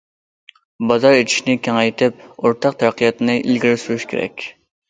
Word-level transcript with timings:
بازار 0.91 1.17
ئېچىشنى 1.17 1.55
كېڭەيتىپ، 1.69 2.25
ئورتاق 2.31 2.81
تەرەققىياتنى 2.81 3.39
ئىلگىرى 3.45 3.81
سۈرۈش 3.85 4.09
كېرەك. 4.15 4.49